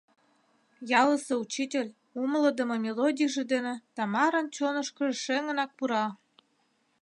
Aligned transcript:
Ялысе 0.99 1.33
учитель 1.43 1.89
умылыдымо 2.21 2.75
мелодийже 2.85 3.43
дене 3.51 3.73
Тамаран 3.95 4.47
чонышкыжо 4.55 5.13
шеҥынак 5.23 5.71
пура... 5.77 6.05